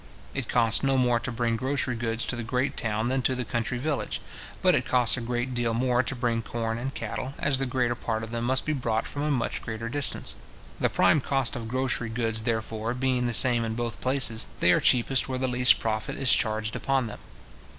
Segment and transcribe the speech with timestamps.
[0.33, 3.45] It costs no more to bring grocery goods to the great town than to the
[3.45, 4.19] country village;
[4.63, 7.93] but it costs a great deal more to bring corn and cattle, as the greater
[7.93, 10.33] part of them must be brought from a much greater distance.
[10.79, 14.79] The prime cost of grocery goods, therefore, being the same in both places, they are
[14.81, 17.19] cheapest where the least profit is charged upon them.